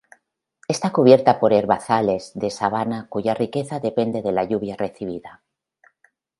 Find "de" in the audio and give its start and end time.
2.33-2.49, 4.23-4.31